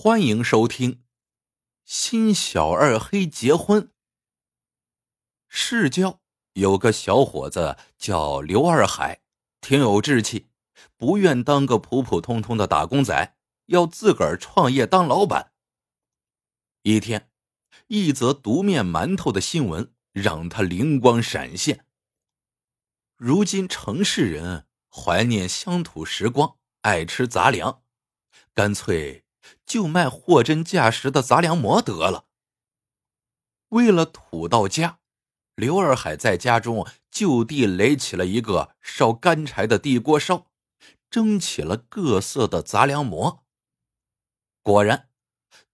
[0.00, 0.92] 欢迎收听
[1.84, 3.82] 《新小二黑结婚》。
[5.48, 6.20] 市郊
[6.52, 9.22] 有个小伙子叫刘二海，
[9.60, 10.50] 挺有志气，
[10.96, 15.50] 不愿当个普普通通的打工仔，要自个儿创业当老板。
[16.82, 17.28] 一天，
[17.88, 21.84] 一则独面馒头的新闻让他灵光闪现。
[23.16, 27.82] 如今城市人怀念乡土时光，爱吃杂粮，
[28.54, 29.24] 干脆。
[29.66, 32.26] 就卖货真价实的杂粮馍得了。
[33.70, 35.00] 为了土到家，
[35.54, 40.46] 刘二海在家中就地垒起了一个烧干柴的地锅烧，
[41.10, 43.44] 蒸起了各色的杂粮馍。
[44.62, 45.08] 果然，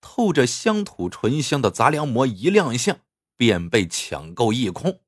[0.00, 3.00] 透着乡土醇香的杂粮馍一亮相，
[3.36, 5.00] 便被抢购一空。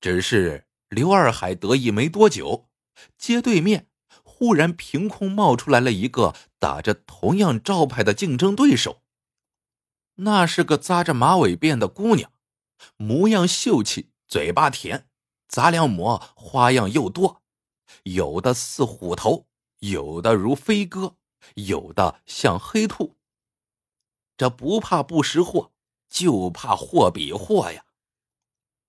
[0.00, 2.68] 只是刘二海得意没多久，
[3.18, 3.88] 街对面。
[4.36, 9.00] 忽然，凭空冒出来了一个打着同样招牌的竞争对手。
[10.16, 12.32] 那是个扎着马尾辫的姑娘，
[12.96, 15.08] 模样秀气，嘴巴甜，
[15.46, 17.42] 杂粮馍花样又多，
[18.02, 19.46] 有的似虎头，
[19.78, 21.16] 有的如飞鸽，
[21.54, 23.16] 有的像黑兔。
[24.36, 25.70] 这不怕不识货，
[26.08, 27.84] 就怕货比货呀！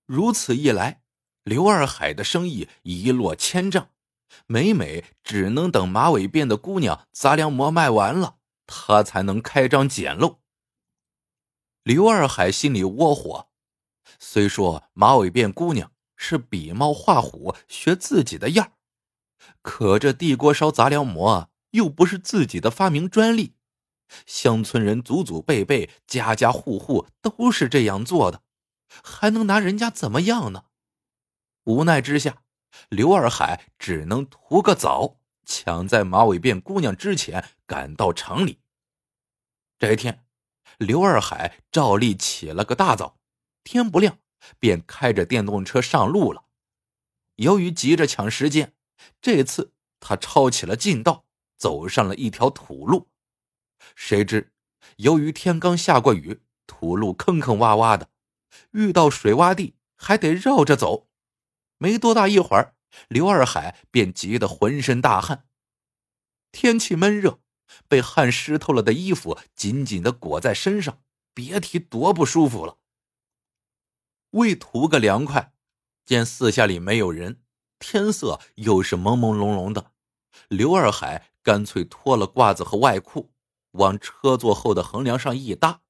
[0.06, 1.02] 如此一来，
[1.44, 3.90] 刘二海的生意一落千丈。
[4.46, 10.40] 每每只能等马尾辫的姑娘杂粮馍卖完了，他才能开张捡漏。
[11.82, 13.48] 刘二海心里窝火，
[14.18, 18.72] 虽说马尾辫姑娘是比猫画虎学自己的样
[19.62, 23.54] 可这地锅烧杂粮馍又不是自己的发明专利，
[24.26, 28.42] 乡村人祖祖辈辈、家家户户都是这样做的，
[29.04, 30.64] 还能拿人家怎么样呢？
[31.64, 32.42] 无奈之下。
[32.88, 38.60] 刘二海只能图个早，抢在马尾辫姑娘之前赶到城里。
[39.78, 40.24] 这一天，
[40.78, 43.18] 刘二海照例起了个大早，
[43.64, 44.18] 天不亮
[44.58, 46.44] 便开着电动车上路了。
[47.36, 48.74] 由于急着抢时间，
[49.20, 51.26] 这次他抄起了近道，
[51.58, 53.08] 走上了一条土路。
[53.94, 54.52] 谁知，
[54.96, 58.08] 由于天刚下过雨，土路坑坑洼洼的，
[58.70, 61.05] 遇到水洼地还得绕着走。
[61.78, 62.74] 没多大一会儿，
[63.08, 65.46] 刘二海便急得浑身大汗。
[66.52, 67.40] 天气闷热，
[67.88, 71.02] 被汗湿透了的衣服紧紧的裹在身上，
[71.34, 72.78] 别提多不舒服了。
[74.30, 75.52] 为图个凉快，
[76.04, 77.42] 见四下里没有人，
[77.78, 79.92] 天色又是朦朦胧胧的，
[80.48, 83.32] 刘二海干脆脱了褂子和外裤，
[83.72, 85.82] 往车座后的横梁上一搭，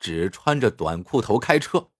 [0.00, 1.90] 只穿着短裤头开车。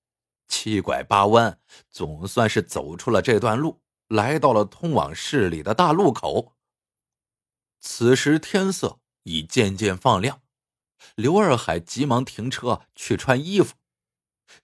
[0.48, 1.60] 七拐八弯，
[1.90, 6.56] 总算是走出了这段路，来到了通往市里的大路口。
[7.80, 10.42] 此时天色已渐渐放亮，
[11.14, 13.76] 刘二海急忙停车去穿衣服，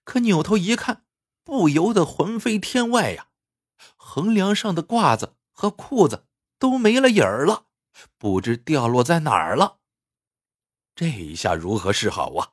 [0.02, 1.04] 可扭头一看，
[1.44, 3.28] 不由得魂飞天外呀！
[3.96, 6.26] 横梁上的褂子和裤子
[6.58, 7.66] 都没了影儿了，
[8.18, 9.78] 不知掉落在哪儿了。
[10.94, 12.52] 这一下如何是好啊？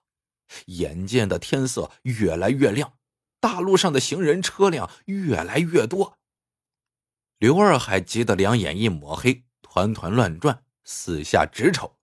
[0.66, 2.98] 眼见的天色越来越亮。
[3.42, 6.20] 大路上的行人车辆越来越多，
[7.40, 11.98] 刘二海急得两眼一抹黑，团团乱转，四下直瞅。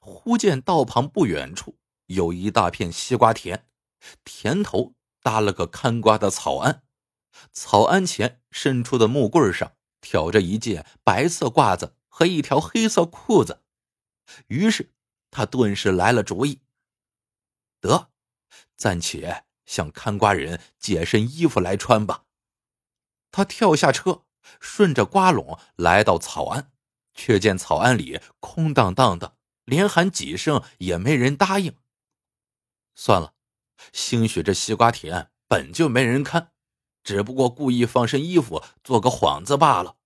[0.00, 3.66] 忽见道旁不远处有一大片西瓜田，
[4.24, 6.82] 田头搭了个看瓜的草庵，
[7.52, 13.62] 草庵前伸出的木棍上挑着一件白色褂子和一条黑色裤子。
[14.46, 14.94] 于是
[15.30, 16.62] 他顿时来了主意：
[17.80, 18.10] 得，
[18.78, 19.44] 暂且。
[19.66, 22.24] 向看瓜人借身衣服来穿吧。
[23.30, 24.24] 他跳下车，
[24.60, 26.70] 顺着瓜垄来到草庵，
[27.14, 31.76] 却见草庵里空荡荡的，连喊几声也没人答应。
[32.94, 33.34] 算了，
[33.92, 36.52] 兴许这西瓜田本就没人看，
[37.02, 39.96] 只不过故意放身衣服做个幌子罢了。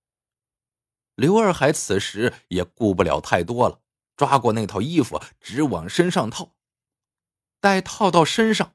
[1.13, 3.81] 刘二海此时也顾不了太多了，
[4.15, 6.55] 抓过那套衣服，直往身上套。
[7.59, 8.73] 待套到身上。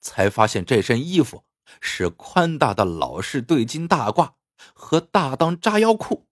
[0.00, 1.44] 才发现这身衣服
[1.80, 4.34] 是宽大的老式对襟大褂
[4.74, 6.28] 和大裆扎腰裤，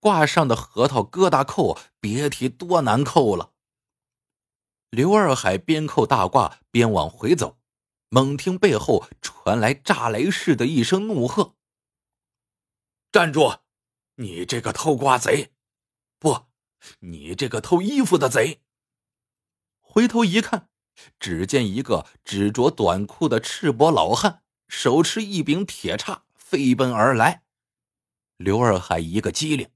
[0.00, 3.52] 褂上的核桃疙瘩扣别提多难扣了。
[4.90, 7.58] 刘二海边扣大褂边往回走，
[8.08, 11.56] 猛听背后传来炸雷似的一声怒喝
[13.10, 13.58] ：“站住！
[14.16, 15.52] 你这个偷瓜贼！
[16.20, 16.46] 不，
[17.00, 18.62] 你这个偷衣服的贼！”
[19.82, 20.68] 回头一看。
[21.18, 27.42] 只见一个只着短裤的赤膊老汉，手持一柄铁叉飞奔而来。
[28.36, 29.68] 刘二海一个机灵，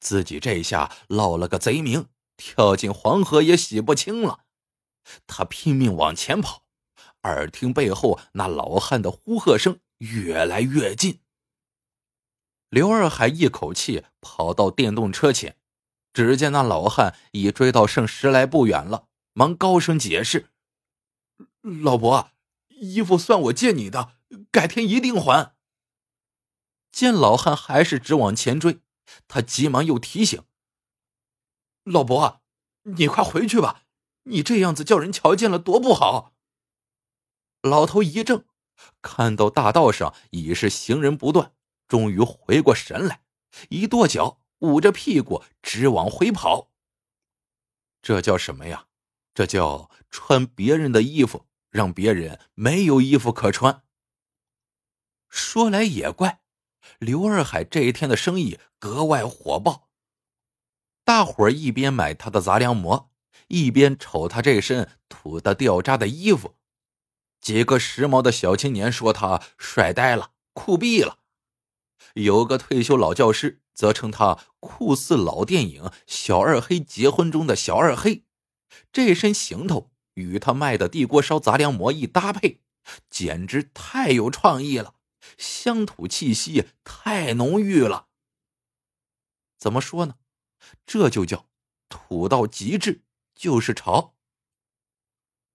[0.00, 2.06] 自己这下落了个贼名，
[2.36, 4.40] 跳进黄河也洗不清了。
[5.26, 6.64] 他拼命往前跑，
[7.22, 11.20] 耳听背后那老汉的呼喝声越来越近。
[12.68, 15.56] 刘二海一口气跑到电动车前，
[16.12, 19.07] 只见那老汉已追到剩十来步远了，
[19.38, 20.50] 忙高声解释
[21.62, 22.32] ：“老伯，
[22.70, 24.14] 衣服算我借你的，
[24.50, 25.54] 改天一定还。”
[26.90, 28.80] 见老汉还是直往前追，
[29.28, 30.42] 他急忙又提醒
[31.86, 32.42] ：“老伯，
[32.82, 33.84] 你快回去吧，
[34.24, 36.34] 你这样子叫人瞧见了多不好。”
[37.62, 38.44] 老头一怔，
[39.00, 41.54] 看到大道上已是行人不断，
[41.86, 43.22] 终于回过神来，
[43.68, 46.72] 一跺脚，捂着屁股直往回跑。
[48.02, 48.86] 这叫什么呀？
[49.38, 53.84] 这叫穿别人的衣服，让别人没有衣服可穿。
[55.28, 56.40] 说来也怪。
[56.98, 59.90] 刘二海这一天的生意格外火爆，
[61.04, 63.12] 大伙儿一边买他的杂粮馍，
[63.46, 66.56] 一边瞅他这身土的掉渣的衣服。
[67.40, 71.18] 几个时髦的小青年说他帅呆了、酷毙了；
[72.14, 78.24] 有个退休老教师则称他酷似老电影《小二黑结婚》中的小二黑。
[78.98, 82.62] 这身行头与他卖的地锅烧杂粮馍一搭配，
[83.08, 84.96] 简直太有创意了。
[85.36, 88.08] 乡土气息太浓郁了。
[89.56, 90.16] 怎么说呢？
[90.84, 91.46] 这就叫
[91.88, 93.04] 土到极致
[93.36, 94.16] 就是潮。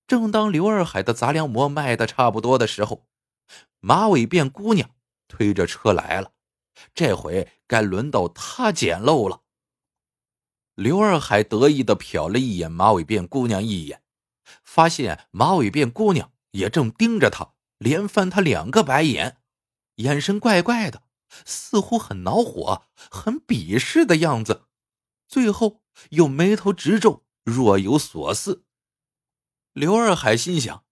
[0.08, 3.06] 正当刘二海的杂粮馍卖的差不多的时候，
[3.82, 4.92] 马尾辫姑娘
[5.28, 6.32] 推着车来了。
[6.94, 9.43] 这回该轮到她捡漏了。
[10.76, 14.02] 刘二海得意的瞟了一眼马尾辫姑娘一眼，
[14.64, 19.38] 发现马尾辫姑娘也正盯着他，连翻他两个白眼。
[19.98, 21.04] 眼神怪怪的，
[21.46, 24.64] 似乎很恼火、很鄙视的样子，
[25.28, 28.66] 最后又眉头直皱，若有所思。
[29.74, 30.84] 刘二海心想：“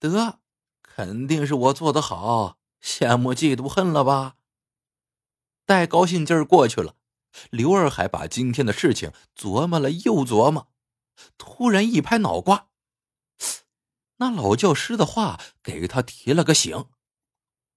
[0.00, 0.40] 得，
[0.82, 4.34] 肯定是我做的好，羡慕、嫉妒、恨了吧？”
[5.64, 6.96] 待高兴劲儿过去了，
[7.50, 10.68] 刘二海把今天的事情琢磨了又琢磨，
[11.38, 12.68] 突然一拍脑瓜，
[14.16, 16.86] 那老教师的话给他提了个醒。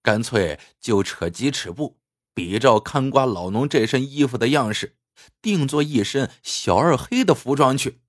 [0.02, 2.00] 干脆就扯几尺布，
[2.34, 4.98] 比照看瓜老农这身衣服的样式，
[5.42, 8.02] 定做一身小二黑的服装去。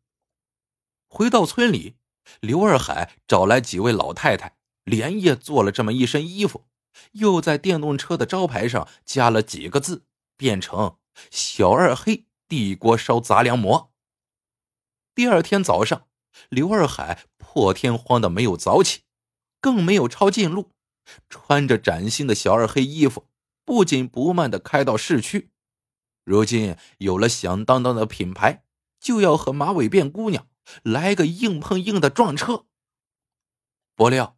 [1.08, 1.96] 回到村里，
[2.40, 6.66] 刘二海找来几位老太太，连夜做了这么一身衣服，
[7.12, 10.04] 又在电动车的招牌上加了几个字，
[10.37, 10.98] 变成
[11.30, 13.92] “小二黑地锅烧杂粮馍”。
[15.14, 16.06] 第二天早上，
[16.48, 19.02] 刘二海破天荒的没有早起，
[19.60, 20.72] 更没有抄近路。
[21.28, 23.28] 穿着崭新的小二黑衣服，
[23.64, 25.50] 不紧不慢的开到市区。
[26.24, 28.64] 如今有了响当当的品牌，
[28.98, 30.48] 就要和马尾辫姑娘
[30.82, 32.66] 来个硬碰硬的撞车。
[33.94, 34.36] 不料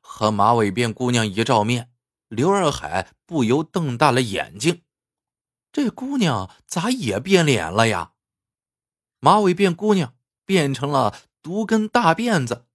[0.00, 1.90] 和马尾辫姑娘一照面，
[2.28, 4.82] 刘二海不由瞪大了眼睛：
[5.74, 8.12] 这姑娘咋也变脸了呀？
[9.18, 12.68] 马尾辫姑娘变成了独根大辫子。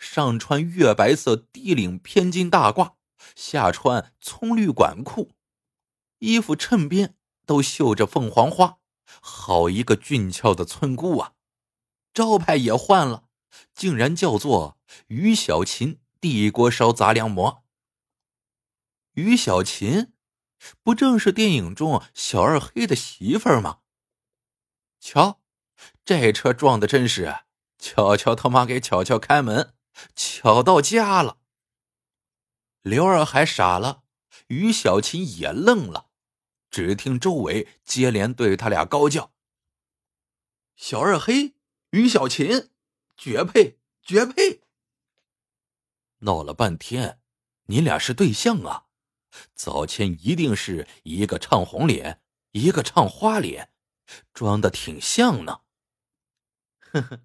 [0.00, 2.94] 上穿月白色低领偏襟大褂，
[3.36, 5.30] 下穿葱绿管裤，
[6.18, 7.14] 衣服衬边
[7.46, 8.78] 都绣着凤凰花，
[9.20, 11.34] 好一个俊俏的村姑啊！
[12.12, 13.28] 招牌也换了，
[13.72, 17.62] 竟然叫做于小琴地锅烧杂粮馍。
[19.12, 20.12] 于小琴，
[20.82, 23.80] 不正是电影中小二黑的媳妇儿吗？
[25.00, 25.40] 瞧，
[26.04, 27.40] 这车撞的真是，
[27.78, 29.74] 巧巧他妈给巧巧开门。
[30.14, 31.38] 巧到家了，
[32.82, 34.04] 刘二海傻了，
[34.46, 36.10] 于小琴也愣了。
[36.70, 39.32] 只听周围接连对他俩高叫
[40.76, 41.54] ：“小二黑，
[41.90, 42.70] 于小琴，
[43.16, 44.62] 绝配，绝配！”
[46.20, 47.20] 闹了半天，
[47.64, 48.86] 你俩是对象啊？
[49.54, 52.22] 早前一定是一个唱红脸，
[52.52, 53.70] 一个唱花脸，
[54.32, 55.60] 装的挺像呢。
[56.78, 57.20] 呵呵，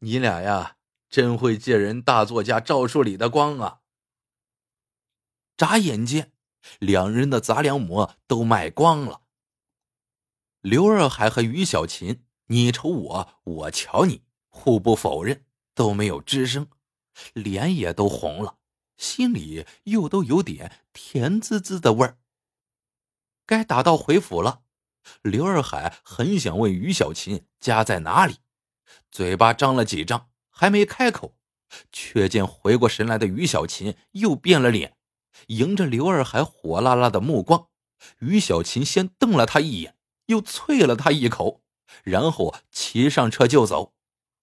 [0.00, 0.76] 你俩呀。
[1.10, 3.82] 真会借人大作家赵树理的光啊！
[5.56, 6.32] 眨眼间，
[6.80, 9.22] 两人的杂粮馍都卖光了。
[10.60, 16.68] 刘二海和于小琴，你瞅我，我瞧你，互不否认，都没有吱声，
[17.32, 18.58] 脸也都红了，
[18.96, 22.18] 心里又都有点甜滋滋的味儿。
[23.46, 24.62] 该打道回府了。
[25.20, 28.36] 刘二海很想问于小琴家在哪里，
[29.10, 30.30] 嘴巴张了几张。
[30.56, 31.36] 还没开口，
[31.90, 34.96] 却见回过神来的于小琴又变了脸，
[35.48, 37.66] 迎着刘二海火辣辣的目光，
[38.20, 39.96] 于小琴先瞪了他一眼，
[40.26, 41.64] 又啐了他一口，
[42.04, 43.94] 然后骑上车就走，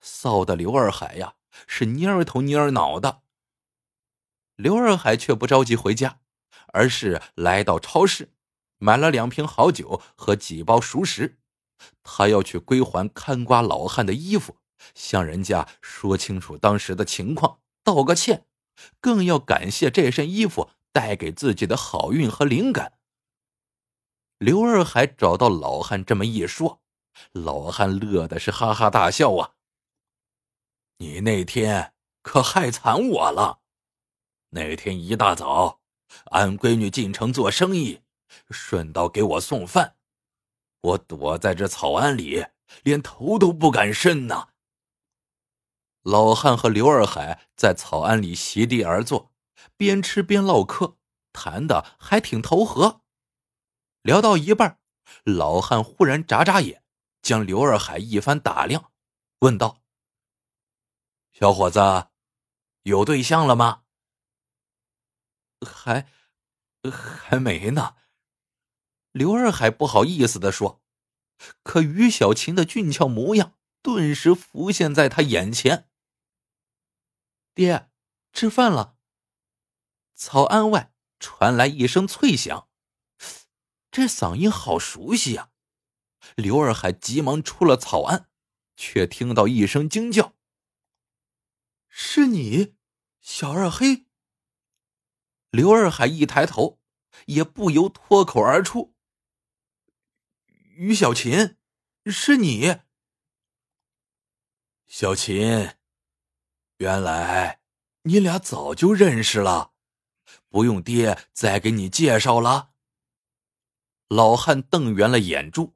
[0.03, 3.21] 臊的刘二海呀是蔫头蔫脑的。
[4.62, 6.20] 刘二海却不着急回家，
[6.68, 8.32] 而是来到超市，
[8.77, 11.39] 买了两瓶好酒和几包熟食。
[12.03, 14.58] 他要去归还看瓜老汉的衣服，
[14.94, 18.46] 向人家说清楚当时的情况，道个歉，
[19.00, 23.00] 更要感谢这身衣服带给自己的好运和灵感。
[24.38, 26.84] 刘二海找到老汉这么一说，
[27.32, 29.53] 老汉乐的是哈哈大笑啊！
[30.98, 33.61] 你那天可害惨我了。
[34.53, 35.79] 那天一大早，
[36.25, 38.01] 俺闺女进城做生意，
[38.50, 39.96] 顺道给我送饭。
[40.81, 42.46] 我躲在这草庵里，
[42.84, 44.50] 连头都不敢伸呐。
[46.01, 49.31] 老汉和刘二海在草庵里席地而坐，
[49.77, 50.98] 边吃边唠嗑，
[51.31, 53.03] 谈的还挺投合。
[54.01, 54.79] 聊到一半，
[55.24, 56.84] 老汉忽然眨眨眼，
[57.22, 58.91] 将刘二海一番打量，
[59.39, 59.77] 问道
[61.31, 61.79] ：“小伙子，
[62.84, 63.84] 有对象了吗
[65.65, 66.08] ？”“还，
[66.91, 67.96] 还没呢。”
[69.12, 70.82] 刘二海不好意思的说，
[71.63, 75.89] 可于小琴的俊俏模样顿时浮现在他眼前。
[77.53, 77.91] 爹，
[78.32, 78.98] 吃饭了。
[80.13, 82.70] 草庵外传来一声脆响，
[83.91, 85.51] 这嗓音好熟悉呀！
[86.36, 88.30] 刘二海急忙出了草庵，
[88.77, 90.36] 却听到一声惊叫
[91.89, 92.75] ：“是你，
[93.20, 94.06] 小二黑！”
[95.51, 96.79] 刘二海一抬头，
[97.25, 98.96] 也不由脱口而出。
[100.75, 101.58] 于小琴，
[102.05, 102.79] 是你，
[104.88, 105.75] 小琴。
[106.77, 107.62] 原来
[108.03, 109.74] 你俩早就认识了，
[110.48, 112.72] 不用爹再给你介绍了。
[114.08, 115.75] 老汉瞪圆了眼珠，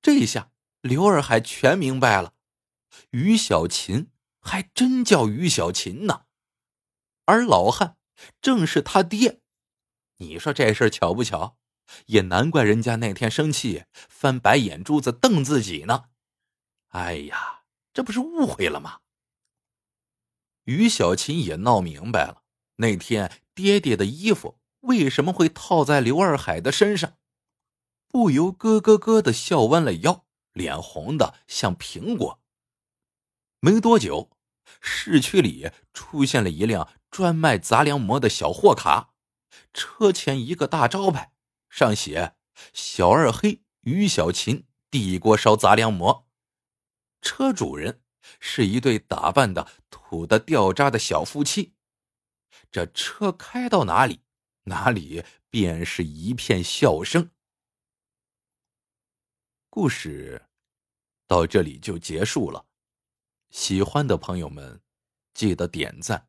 [0.00, 2.34] 这下刘二海全明白了，
[3.10, 6.26] 于小琴还真叫于小琴呢，
[7.24, 7.98] 而老汉
[8.40, 9.40] 正是他爹。
[10.18, 11.56] 你说这事巧不巧？
[12.06, 16.04] 也难怪人家那天生气，翻白眼珠子瞪自己呢。
[16.90, 17.62] 哎呀，
[17.92, 19.00] 这不是误会了吗？
[20.64, 22.42] 于小琴也闹明白了，
[22.76, 27.16] 那天爹爹的衣服为什么会套在刘二海的身上，
[28.06, 32.40] 不由咯咯咯的笑弯了腰，脸红的像苹果。
[33.58, 34.30] 没多久，
[34.80, 39.14] 市区里出现了一辆专卖杂粮馍的小货卡，
[39.72, 41.32] 车前一个大招牌。
[41.68, 42.34] 上写
[42.72, 46.28] “小二黑于小琴地锅烧杂粮馍”，
[47.22, 48.02] 车主人
[48.40, 51.74] 是一对打扮的土的掉渣的小夫妻。
[52.72, 54.22] 这车开到哪里，
[54.64, 57.30] 哪里便是一片笑声。
[59.68, 60.48] 故事
[61.26, 62.66] 到这里就结束了。
[63.50, 64.82] 喜欢的朋友们，
[65.34, 66.28] 记得点赞、